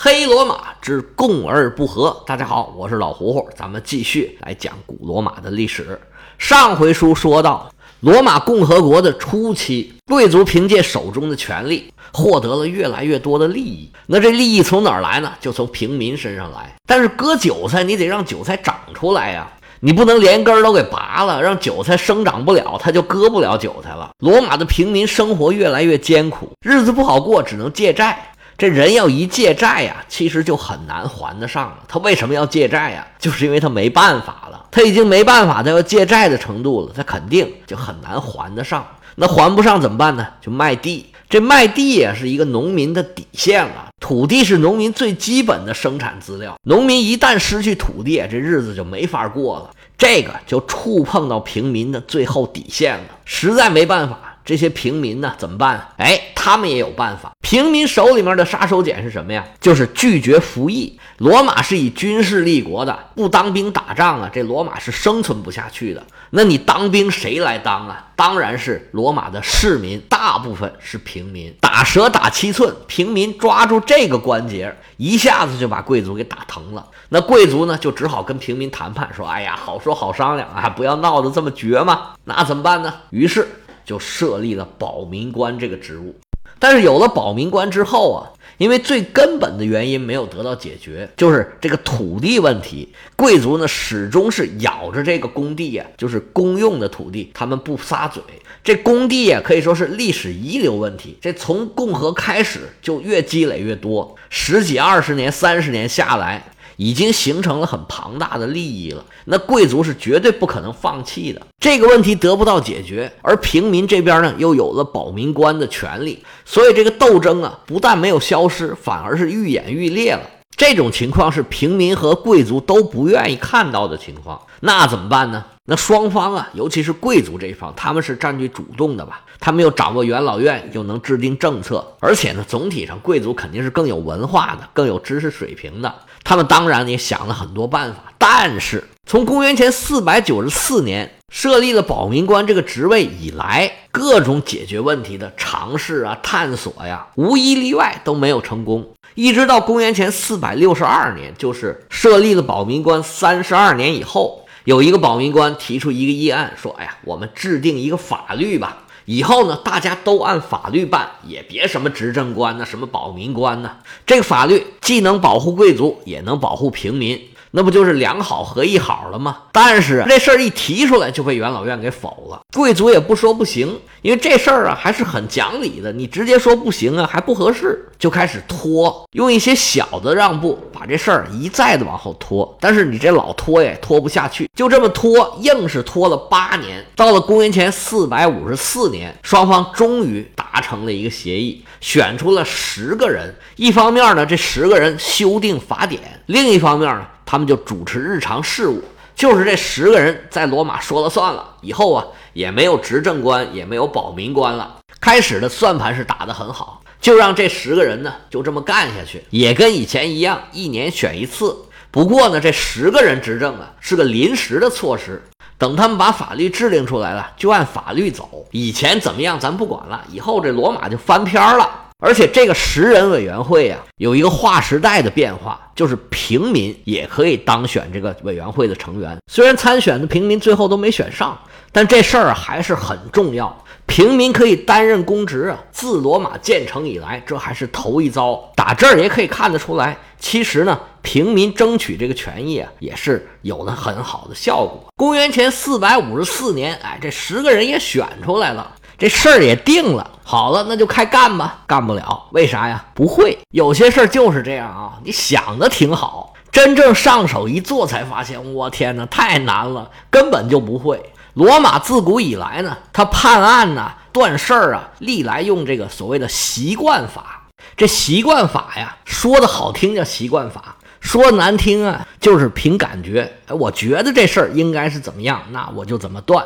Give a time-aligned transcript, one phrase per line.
[0.00, 2.22] 黑罗马之共而不和。
[2.24, 6.00] 大家好，我是老胡胡，咱们继续来讲古罗马的历史。
[6.38, 13.90] 上回书说到，罗马共和国的初期，贵族凭借手中的权力，获得了越来越多的利益。
[14.06, 15.32] 那这利益从哪儿来呢？
[15.40, 16.76] 就从平民身上来。
[16.86, 24.10] 但是割韭菜，你得让韭菜长出来呀，你不能连根儿都给拔了，让韭菜生长不了，它就割不了韭菜了。
[24.20, 28.30] 罗马的平民生活越来越艰苦，日子不好过，只能借债。
[28.58, 31.78] 这人要一借债呀，其实就很难还得上了。
[31.86, 33.06] 他为什么要借债呀？
[33.16, 38.84] 就是因为他没办法了，他已经没办法，他要借债的程度了，他肯定就很难还得上。
[39.14, 40.26] 那还不上怎么办呢？
[40.40, 41.06] 就卖地。
[41.30, 43.86] 这卖地也，是一个农民的底线了。
[44.00, 49.70] 土地是农民最基本的生产资料，农民一旦失去土地，这日子就没法过了。
[49.96, 54.27] 这个就触碰到平民的最后底线了，实在没办法。
[54.48, 55.88] 这些平民呢怎么办？
[55.98, 57.32] 哎，他们也有办法。
[57.42, 59.44] 平民手里面的杀手锏是什么呀？
[59.60, 60.98] 就是拒绝服役。
[61.18, 66.02] 罗马是以军事立国的，不当兵打仗啊，这罗马是生存不下去的。
[66.30, 68.06] 那你当兵谁来当啊？
[68.16, 71.54] 当然是罗马的市民，大部分是平民。
[71.60, 76.86] 打蛇打七寸，平民抓住这个关节，一下子就把贵族给打疼了。
[77.10, 82.94] 那贵族呢，就只好跟平民谈判，说：“哎呀，好说好商量啊，不要闹得这么绝嘛。”那怎么办呢？
[83.10, 83.46] 于是。
[83.88, 86.14] 就设立了保民官这个职务，
[86.58, 92.92] 但是有了保民官之后啊，因为最根本的原因没有得到解决，就是这个土地问题。
[93.16, 98.22] 贵族呢始终是咬着这个工地呀，就是公用的土地，他们不撒嘴。
[98.62, 106.44] 这工地呀可以说是历史遗留问题，这从共和开始就越积累越多，十几二十年、三十年下来。
[106.78, 111.42] 已经形成了很庞大的利益了，那贵族是绝对不可能放弃的。
[111.60, 120.22] 这个问题得不到解决，而平民这边呢又有了保民官的权利，所以这个斗争啊不但没有消失，反而是愈演愈烈了。
[120.56, 125.44] 这种情况是平民和贵族都不愿意看到的情况，那怎么办呢？
[125.66, 129.20] 那双方啊，尤其是贵族这一方，他们是占据主动的吧？
[129.38, 135.94] 他们又掌握元老院，又能制定政策，而且呢，总体上贵族肯定是更有文化的，更有知识水平的。
[136.28, 148.86] 他们当然也想了很多办法，但是从公元前四百九十四年设立了保民官这个职位以来，各种解决问题的尝试啊、探索呀，无一例外都没有成功。
[149.14, 154.44] 一直到公元前四百六十二年，就是设立了保民官三十二年以后。
[154.64, 163.78] 有一个保民官提出一个议案，说：“哎呀，我们制定一个法律吧，以后呢，大家都按法律办，也别什么执政官呢，什么保民官呢。
[164.04, 167.18] 这个法律既能保护贵族，也能保护平民。”
[167.50, 169.38] 那不就是两好合一好了吗？
[169.52, 172.40] 但是这事儿一提出来就被元老院给否了。
[172.54, 175.92] 贵族也不说不行，因为这事儿啊还是很讲理的。
[175.92, 182.56] 你直接说不行啊还不合适，就开始拖，用一些小的让步把这事儿一再的往后拖。
[182.60, 186.84] 但是你这老拖也拖不下去，就这么拖，硬是拖了八年。
[186.94, 193.34] 到了公元前四百五十四年，双方终于达成了一个协议，选出了十个人。
[193.56, 197.06] 一方面呢，这十个人修订法典；另一方面呢。
[197.30, 198.82] 他们就主持日常事务，
[199.14, 201.46] 就是这十个人在罗马说了算了。
[201.60, 202.02] 以后啊，
[202.32, 204.76] 也没有执政官，也没有保民官了。
[204.98, 211.54] 开始的算盘是打得很好，就让这十个人呢就这么干下去，也跟以前一样，一年选一次。
[211.90, 215.22] 不过呢，这十个人执政啊是个临时的措施，
[215.58, 218.46] 等他们把法律制定出来了，就按法律走。
[218.52, 221.87] 以前怎么样咱不管了，以后这罗马就翻篇了。
[222.00, 229.18] 而且这个十人委员会呀，有一个划时代的变化，就是平民也可以当选这个委员会的成员。
[229.26, 231.36] 虽然参选的平民最后都没选上，
[231.72, 233.64] 但这事儿还是很重要。
[233.86, 238.48] 平民可以担任公职啊，自罗马建成以来，这还是头一遭。
[238.54, 244.84] 打这儿也可以看得出来，其实呢，平民争取这个权益啊，也是有了很好的效果。
[244.94, 248.76] 公元前四百五十四年，哎，这十个人也选出来了。
[248.98, 251.60] 这事儿也定了，好了，那就开干吧。
[251.68, 252.84] 干不了，为啥呀？
[252.94, 253.38] 不会。
[253.52, 261.12] 有些事儿就是这样啊，你想的挺好，真正上手一做才发现，我天哪，太难了，根本就不会。
[261.34, 267.44] 罗马自古以来呢，他判案呐、断事儿啊，历来用这个所谓的习惯法。
[267.76, 273.32] 这习惯法呀，说的好听叫习惯法，说难听啊，就是凭感觉。
[273.46, 276.44] 哎，我觉得这事儿应该是怎么样，那我就怎么断。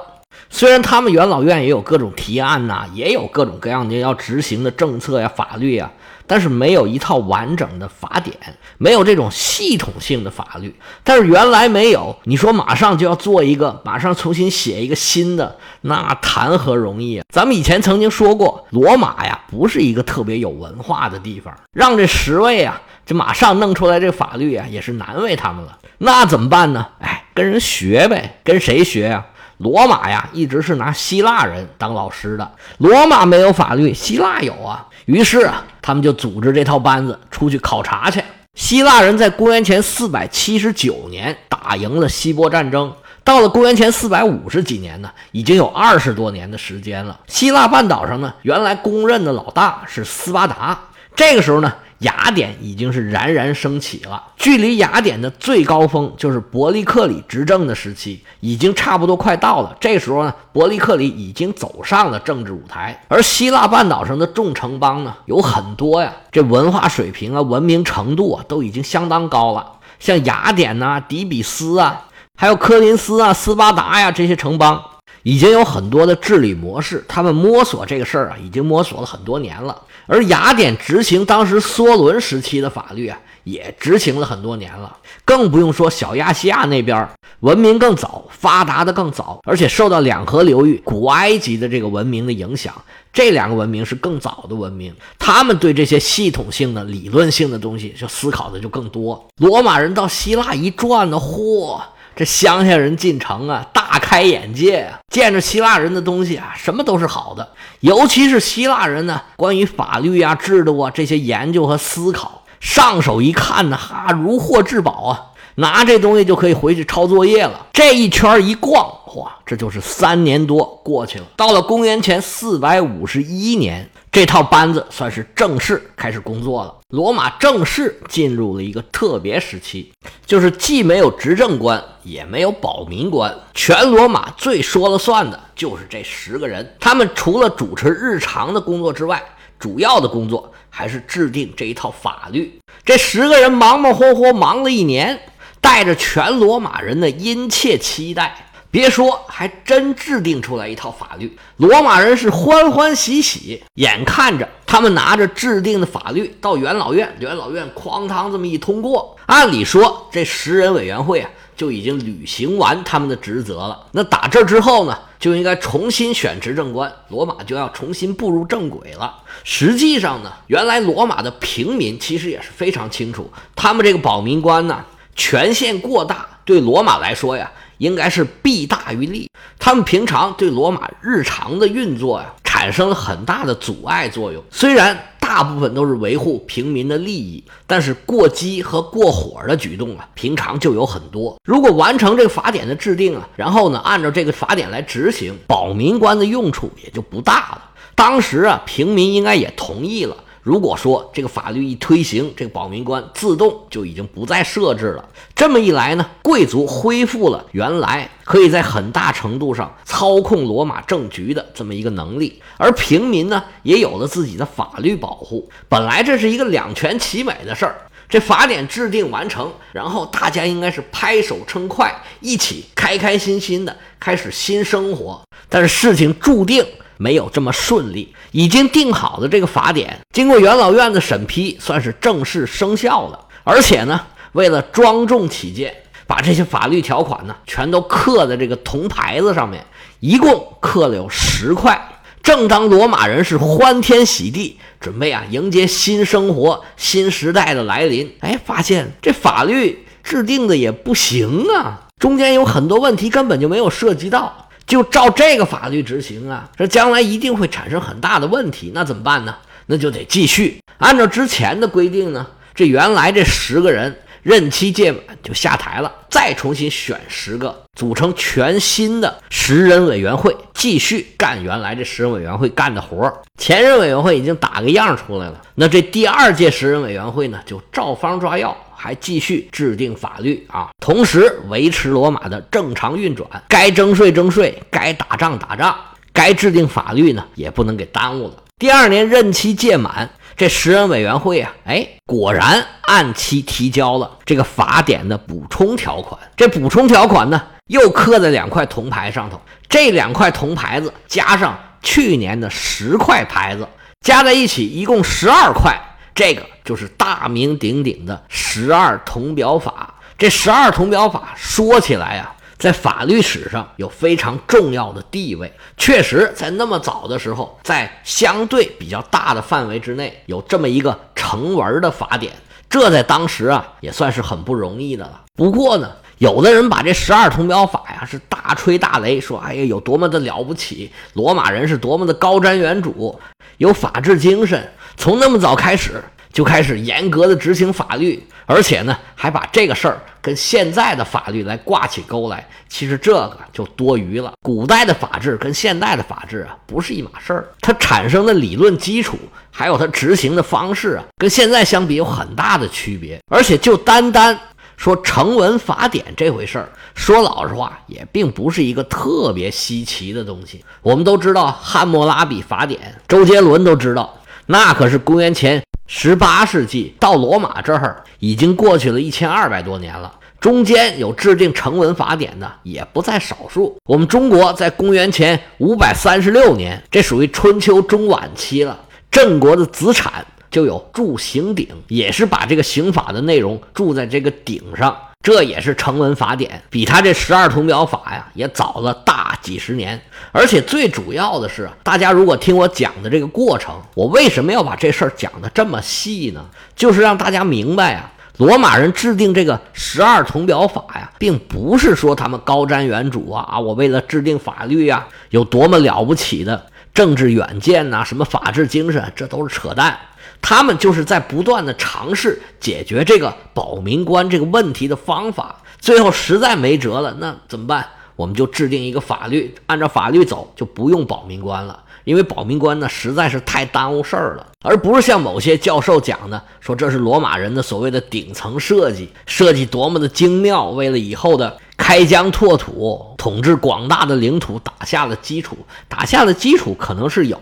[0.50, 5.90] 虽然他们元老院也有各种提案呐，也有各种各样的要执行的政策呀、法律呀，
[6.26, 8.36] 但是没有一套完整的法典，
[8.78, 10.74] 没有这种系统性的法律。
[11.02, 17.24] 但是原来没有，你说马上就要做一个，马上重新写一个新的，那谈何容易啊！
[17.32, 25.78] 咱们以前曾经说过，罗马呀不是一个特别有文化的地方，让这十位啊这马上弄出来这法律啊，也是难为他们了。
[25.98, 26.86] 那怎么办呢？
[27.00, 28.40] 哎，跟人学呗。
[28.44, 29.24] 跟谁学呀？
[29.62, 32.52] 罗马呀，一直是拿希腊人当老师的。
[32.78, 34.86] 罗马没有法律，希腊有啊。
[35.06, 38.22] 于是啊，他们就组织这套班子出去考察去。
[38.54, 42.92] 希腊人在公元前四百七十九年打赢了希波战争，
[43.24, 47.18] 到了公元前四百五十几年呢，已经有二十多年的时间了。
[47.26, 50.78] 希腊半岛上呢，原来公认的老大是斯巴达，
[51.14, 51.72] 这个时候呢。
[52.02, 59.76] 雅典已经是冉冉升起了，距离雅典的最高峰就是伯利克里执政的时期，已经差不多快到了。
[59.80, 69.78] 这时候呢，伯利克里已经走上了政治舞台，而希腊半岛上的众城邦呢，有很多呀，这文化水平啊、文明程度啊，都已经相当高了。
[69.98, 72.06] 像雅典呐、底比斯啊，
[72.36, 74.82] 还有科林斯啊、斯巴达呀这些城邦。
[75.24, 79.80] 已经有很多的治理模式，他们摸索这个事儿啊，已经摸索了很多年了。
[80.06, 84.96] 而雅典执行当时梭伦时期的法律啊，也执行了很多年了。
[85.24, 87.08] 更不用说小亚细亚那边
[87.40, 92.74] 文明更早，发达的更早，而且受到两河流域古埃及的这个文明的影响，
[93.12, 99.24] 这两个文明是更早的文明，他们对这些系统性的、理论性的东西就思考的就更多。
[99.38, 101.80] 罗马人到希腊一转呢，嚯！
[102.14, 104.98] 这乡下人进城啊，大开眼界啊！
[105.08, 107.48] 见着希腊人的东西啊，什么都是好的。
[107.80, 115.32] 尤其是希腊人呢，关于法律啊、制度啊这些研究和思考，上手一看呢，哈，如获至宝啊！
[115.56, 117.66] 拿这东西就可以回去抄作业了。
[117.72, 121.24] 这一圈一逛，哇，这就是三年多过去了。
[121.36, 123.88] 到了公元前四百五十一年。
[124.12, 126.74] 这套班子算是正式开始工作了。
[126.90, 129.90] 罗马正式进入了一个特别时期，
[130.26, 136.76] 就是既没有执政官，也没有保民官，全罗马最说了算的就是这十个人。
[136.78, 139.22] 他们除了主持日常的工作之外，
[139.58, 142.60] 主要的工作还是制定这一套法律。
[142.84, 145.18] 这十个人忙忙活活忙了一年，
[145.62, 148.51] 带着全罗马人的殷切期待。
[148.72, 153.62] 别说，还真制定出来一套法律，罗马人是欢欢喜喜。
[153.74, 163.78] 眼看着他们拿着制定的法律到元老院，元老院哐当这么一通过，按理说这十人委员会啊就已经履行完他们的职责了。
[163.92, 169.14] 那打这之后呢，就应该重新选执政官，罗马就要重新步入正轨了。
[169.44, 174.82] 实际上呢，原来罗马的平民其实也是非常清楚，他们这个保民官呢
[175.14, 177.52] 权限过大，对罗马来说呀。
[177.82, 184.40] 应该是弊大于利，他们平常对罗马日常的运作呀，产生了很大的阻碍作用。
[184.52, 191.36] 虽然大部分都是维护平民的利益，但是过激和过火的举动啊，平常就有很多。
[191.44, 197.70] 如果完成这个法典的制定啊，然后呢，按照这个法典来执行，保民官的用处也就不大了。
[197.96, 200.16] 当时啊，平民应该也同意了。
[200.42, 205.08] 如果说这个法律一推行，这个保民官自动就已经不再设置了。
[205.36, 215.48] 这么一来呢，贵族恢复了原来可以在很大程度上操控罗马政局的这么一个能力，而平民呢也有了自己的法律保护。
[215.68, 217.76] 本来这是一个两全其美的事儿。
[218.08, 225.22] 这法典制定完成，然后大家应该是拍手称快，一起开开心心的开始新生活。
[225.48, 226.66] 但是事情注定。
[227.02, 233.18] 没有这么顺利，已经定好的这个法典，经过元老院的审批，算是正式生效了。
[233.42, 234.00] 而且呢，
[234.34, 235.74] 为了庄重起见，
[236.06, 239.66] 把这些法律条款呢，全都刻在这个铜牌子上面，
[239.98, 241.88] 一共刻了有十块。
[242.22, 254.41] 正当罗马人是欢天喜地，准备啊迎接新生活、新时代的来临，哎，发现这法律制定的也不行啊，中间有很多问题根本就没有涉及到。
[254.66, 258.72] 就照这个法律执行啊，这将来一定会产生很大的问题。
[258.74, 259.34] 那怎么办呢？
[259.66, 262.26] 那就得继续按照之前的规定呢。
[262.54, 273.10] 这原来这十个人任期届满就下台了，再重新选十个，组成全新的十人委员会，继续干原来这十人委员会干的活。
[273.38, 278.56] 前任委员会已经打个样出来了，那这第二届十人委员会呢，就照方抓药。
[278.82, 283.28] 还继续制定法律啊，同时维持罗马的正常运转。
[283.48, 285.72] 该征税征税，该打仗打仗，
[286.12, 288.34] 该制定法律呢，也不能给耽误了。
[288.58, 296.20] 第二年任期届满，这十人委员会啊，哎，果然按期提交了这个法典的补充条款。
[296.36, 299.40] 这补充条款呢，又刻在两块铜牌上头。
[299.68, 303.64] 这两块铜牌子加上去年的十块牌子，
[304.00, 305.80] 加在一起一共十二块。
[306.14, 309.94] 这个就是大名鼎鼎的十二铜表法。
[310.18, 315.52] 这十二铜表法说起来呀，在法律史上有非常重要的地位。
[315.76, 322.32] 确实，在那么早的时候，在相对比较大的范围之内，有这么一个成文的法典。
[322.68, 325.22] 这在当时啊也算是很不容易的了。
[325.34, 333.18] 不过呢，有的人把这十二铜表法呀是大吹大擂，说哎呀有多么的了不起，罗马人是多么的高瞻远瞩，
[333.58, 336.00] 有法治精神，从那么早开始
[336.32, 338.24] 就开始严格的执行法律。
[338.46, 344.32] 而且呢，还把这个事儿跟现在的法律来挂起钩来，其实这个就多余了。
[344.42, 347.48] 古代的法治跟现代的法治啊，不是一码事儿。
[347.60, 349.18] 它产生的理论基础，
[349.50, 353.18] 还有它执行的方式啊，跟现在相比有很大的区别。
[353.28, 354.38] 而且就单单
[354.76, 360.62] 说成文法典这回事儿，说老实话，也并不是一个特别稀奇的东西。
[360.82, 364.12] 我们都知道《汉谟拉比法典》，周杰伦都知道，
[364.46, 365.62] 那可是公元前。
[365.94, 373.76] 十八世纪到罗马这儿已经过去了一千二百多年了，中间有制定成文法典的也不在少数。
[373.84, 378.78] 我们中国在公元前五百三十六年，这属于春秋中晚期了。
[379.10, 384.96] 郑国的子产就有铸刑鼎，也是把这个刑法的内容铸在这个鼎上。
[385.22, 390.00] 这也是成文法典，比他这十二铜表法呀也早了大几十年。
[390.32, 396.44] 而且最主要的是，大家如果听我讲的这个过程，我为什么要把这事儿讲的这么细呢？
[396.74, 409.98] 就是让大家明白啊，罗马人制定这个十二铜表法呀，并不是说他们高瞻远瞩啊啊，我为了制定法律呀，有多么了不起的政治远见呐，什么法治精神，这都是扯淡。
[410.40, 417.86] 他们就是在不断的尝试解决这个保民官这个问题的方法，最后实在没辙了，那怎么办？
[418.16, 421.82] 我们就制定一个法律，按照法律走，就不用保民官了。
[422.04, 431.56] 因为保民官呢实在是太耽误事儿了，而不是像某些教授讲的，说这是罗马人的所谓的顶层设计，设计多么的精妙，为了以后的。
[431.92, 435.54] 开疆拓土，统治广大的领土，打下了基础。
[435.90, 437.38] 打下的基础可能是有，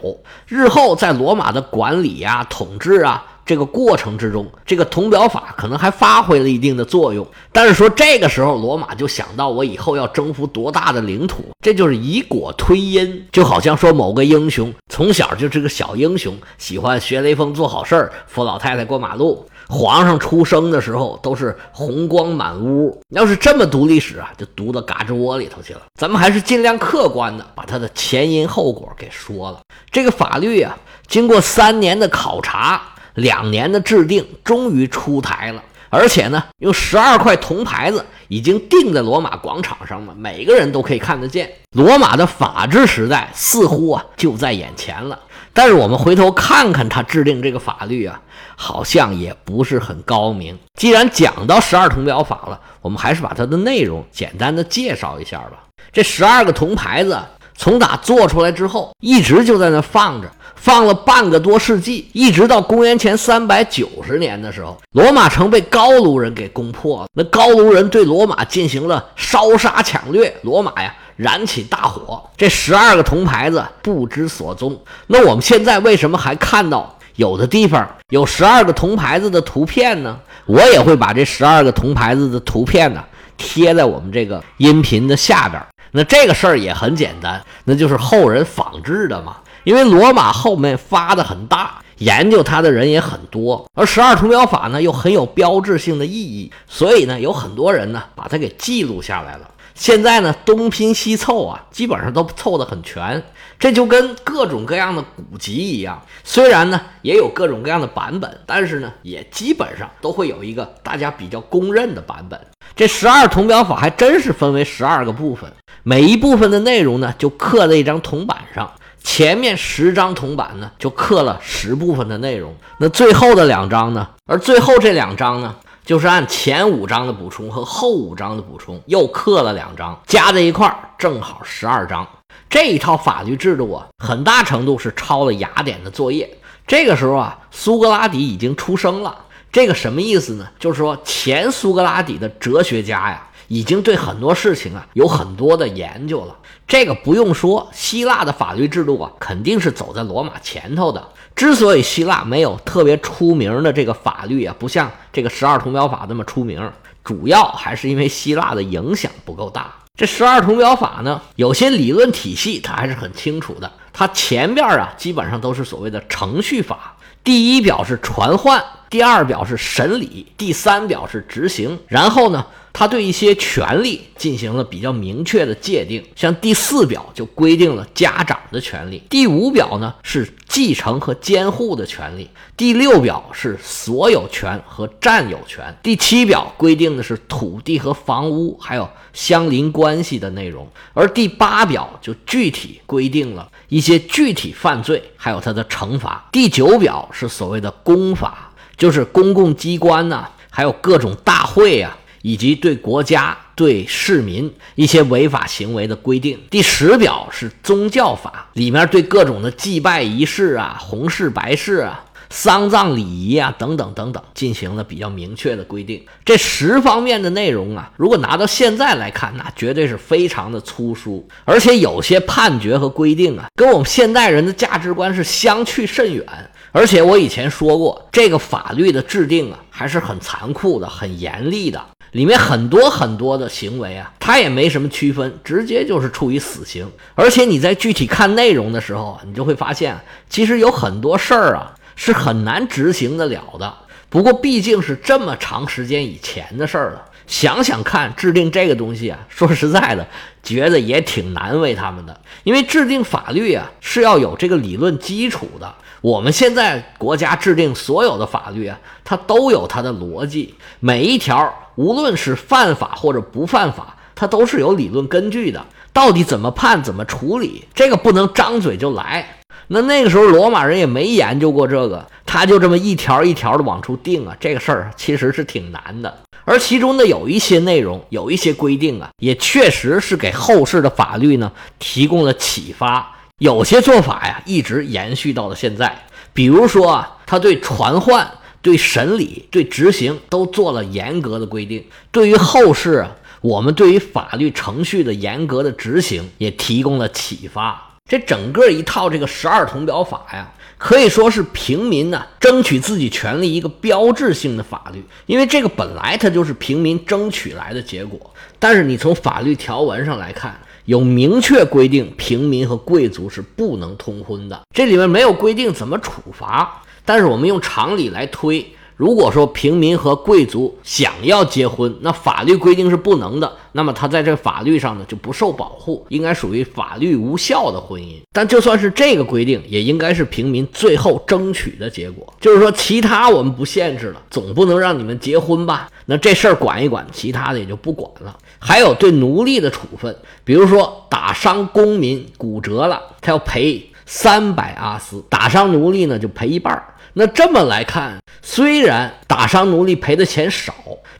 [0.48, 7.24] 日后在罗马的管理呀、统治啊这个过程之中，这个铜表法可能还发挥了一定的作用。
[7.52, 19.46] 但是说这个时候，罗马就想到我以后要征服多大的领土，这就是以果推因，就好像说某个英雄从小就是个小英雄，喜欢学雷锋做好事儿，扶老太太过马路。
[19.70, 25.82] 皇上出生的时候都是红光满屋，要是这么读历史啊，就读到嘎吱窝里头去了。
[25.94, 29.60] 咱们还是尽量客观的把它的前因后果给说了。
[29.92, 32.82] 这个法律啊，经过三年的考察，
[33.14, 35.62] 两年的制定，终于出台了。
[35.88, 41.50] 而且呢，用十二块铜牌子已经钉在罗马广场上了，每个人都可以看得见。
[41.76, 45.18] 罗马的法治时代似乎啊就在眼前了。
[45.52, 48.20] 但是我们回头看看他制定这个法律啊，
[48.56, 50.58] 好像也不是很高明。
[50.74, 55.64] 既然讲到十二铜表法了，我们还是把它的内容简单的介绍一下吧。
[55.92, 57.18] 这十二个铜牌子
[57.56, 60.30] 从打做出来之后，一直就在那放着，
[60.60, 67.06] 放了半个多世纪，一直到公元前三百九十年的时候，罗马城被高卢人给攻破了。
[67.14, 70.94] 那高卢人对罗马进行了烧杀抢掠，罗马呀。
[71.16, 74.80] 燃起大火，这十二个铜牌子不知所踪。
[75.06, 80.18] 那我们现在为什么还看到有的地方有十二个铜牌子的图片呢？
[80.46, 83.04] 我也会把这十二个铜牌子的图片呢
[83.36, 85.62] 贴在我们这个音频的下边。
[85.90, 89.36] 那这个事儿也很简单，那就是后人仿制的嘛。
[89.64, 99.50] 因为罗马后面发的很大，研究它的人也很多，而十二铜表法呢又很有标志性的意义，所以呢有很多人呢把它给记录下来了。
[99.74, 103.22] 现在呢，东拼西凑啊，基本上都凑得很全。
[103.58, 112.38] 这就跟各种各样的古籍一样，虽然呢也有各种各样的版本，但是呢也基本上都会有一个大家比较公认的版本。
[112.76, 115.50] 这十二铜表法还真是分为十二个部分，
[115.82, 118.70] 每一部分的内容呢就刻在一张铜板上，
[119.02, 125.54] 前面十张铜板呢就刻了十部分的内容，那最后的两张呢，而最后这两张呢。
[125.82, 132.06] 就是按前五章的补充和后五章的补充又刻了两章，加在一块儿正好十二章。
[132.48, 136.38] 这一套法律制度啊，很大程度是抄了雅典的作业。
[136.64, 139.16] 这个时候啊，苏格拉底已经出生了。
[139.50, 140.46] 这个什么意思呢？
[140.60, 146.36] 就是说前苏格拉底的哲学家呀，已经对很多事情啊有很多的研究了。
[146.68, 151.04] 这个不用说，希腊的法律制度啊，肯定是走在罗马前头的。
[151.34, 156.70] 之所以希腊没有特别出名的这个法律啊，不像这个十二铜表法那么出名，
[157.02, 159.74] 主要还是因为希腊的影响不够大。
[159.98, 163.68] 这十二铜表法呢，有些理论体系它还是很清楚的。
[163.92, 166.94] 它前边啊，基本上都是所谓的程序法。
[167.24, 171.78] 第一表是传唤，第二表是审理，第三表是执行。
[171.86, 198.49] 然后呢，他对一些权利进行了比较明确的界定，像第四表就规定了家长的权利，第五表呢是继承和监护的权利，第六表是所有权和占有权，第七表规定的是土地和房屋还有相邻关系的内容，而第八表就具体规定了一些具体犯罪还有它的惩罚，第九表是所谓的公法，
[198.80, 201.96] 就是公共机关呐，还有各种大会啊。
[202.22, 206.38] 以及对国家、对市民一些违法行为的规定。
[206.50, 216.04] 第十表是宗教法，里面对各种的祭拜仪式啊、红事白事啊、丧葬礼仪啊等等等等进行了比较明确的规定。
[216.22, 226.26] 这十方面的内容啊，如果拿到现在来看，那绝对是非常的粗疏，而且有些判决和规定啊，跟我们现代人的价值观是相去甚远。
[226.72, 231.84] 而且我以前说过，这个法律的制定啊，还是很残酷的、很严厉的。
[232.12, 236.88] 里面很多很多的行为啊，它也没什么区分，直接就是处于死刑。
[237.14, 239.98] 而且你在具体看内容的时候啊，你就会发现，
[240.28, 243.72] 其实有很多事儿啊是很难执行得了的。
[244.08, 250.04] 不过毕竟是这么长时间以前的事儿了，想想看，制定这个东西啊，说实在的，
[250.42, 252.20] 觉得也挺难为他们的。
[252.42, 255.72] 因为制定法律啊是要有这个理论基础的。
[256.02, 265.62] 我们现在国家制定所有的法律啊，它都有它的逻辑，每一条无论是犯法或者不犯法，它都是有理论根据的。
[265.92, 269.26] 到底怎么判、怎么处理，这个不能张嘴就来。
[269.66, 276.18] 那那个时候罗马人也没研究过这个，他就这么一条一条的往出定啊，这个事儿其实是挺难的。
[276.46, 283.14] 而其中的有一些内容、有一些规定啊，也确实是给后世的法律呢提供了启发。
[283.40, 286.04] 有些做法呀，一直延续到了现在。
[286.34, 288.30] 比如说啊，他对传唤、
[288.60, 291.82] 对审理、对执行都做了严格的规定。
[292.12, 297.96] 对于后世啊，我们对于法律程序的严格的执行也提供了启发。
[298.06, 305.02] 这整个一套这个十二铜表法呀，可以说是平民呢争取自己权利一个标志性的法律。
[305.24, 308.20] 因为这个本来它就是平民争取来的结果。
[308.58, 310.60] 但是你从法律条文上来看。
[310.86, 314.60] 有明确规定，平民和贵族是不能通婚的。
[314.74, 318.66] 这里面没有规定怎么处罚，但是我们用常理来推。
[319.00, 328.16] 如果说平民和贵族想要结婚，那法律规定是不能的，那么他在这法律上呢就不受保护，应该属于法律无效的婚姻。
[328.30, 332.30] 但就算是这个规定，也应该是平民最后争取的结果。
[332.38, 335.88] 就是说，其他我们不限制了，总不能让你们结婚吧？
[336.04, 338.36] 那这事儿管一管，其他的也就不管了。
[338.58, 346.84] 还有对奴隶的处分，比如说打伤公民骨折了，他要赔三百阿斯；打伤奴隶呢，就赔一半儿。
[347.12, 350.72] 那这么来看，虽然打伤奴隶赔的钱少，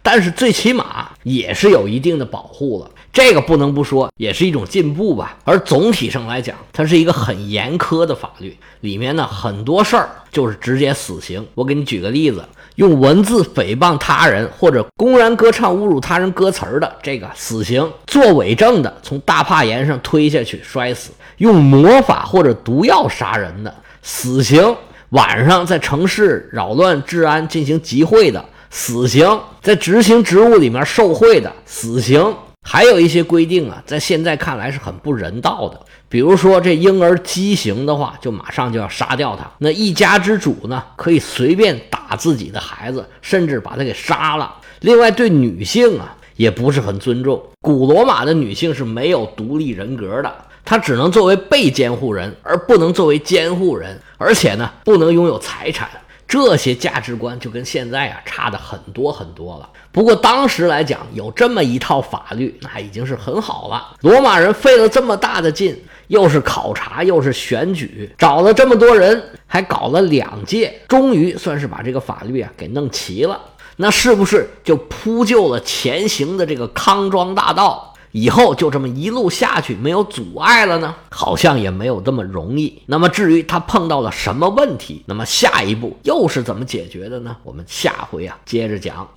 [0.03, 2.91] 但是最起码也是有一定的保护了。
[3.13, 5.37] 这个不能不说，也是一种进步吧。
[5.45, 11.45] 而总体上来讲，它是一个很严苛的法律，里面呢很多事儿就是直接死刑。
[11.57, 12.45] 我给你举个例子，
[12.77, 24.77] 用文字诽谤他人或者公然歌唱侮辱他人歌词儿的，这个死刑；做伪证的，从大帕岩上推下去摔死；用魔法或者毒药杀人的，死刑。
[25.11, 35.81] 晚上在城市扰乱治安进行集会的死刑，在执行职务里面受贿的死刑，还有一些规定啊，在现在看来是很不人道的。
[36.09, 39.51] 比如说，这婴儿畸形的话，就马上就要杀掉他。
[39.59, 44.55] 那一家之主呢，可以随便打自己的孩子，甚至把他给杀了。
[44.83, 47.43] 另外，对女性啊，也不是很尊重。
[47.61, 50.33] 古罗马的女性是没有独立人格的。
[50.65, 55.89] 他只能作为被监护人，而不能作为监护人，而且呢，不能拥有财产。
[56.29, 59.69] 这些价值观就跟现在啊差的很多很多了。
[59.91, 63.97] 不过当时来讲，有这么一套法律，那已经是很好了。
[64.03, 73.37] 罗马人费了这么大的劲，又是考察，又是选举，找了这么多人，还搞了两届，终于算是把这个法律啊给弄齐了。
[73.75, 77.90] 那是不是就铺就了前行的这个康庄大道？
[78.13, 80.95] 以后就这么一路下去，没有阻碍了呢？
[81.11, 82.83] 好像也没有这么容易。
[82.87, 87.37] 那么至于他碰到了什么问题，那么下一步又是怎么解决的呢？
[87.45, 89.09] 我们下回啊接着讲。